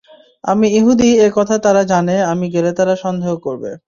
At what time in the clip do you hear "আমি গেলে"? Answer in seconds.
2.31-2.71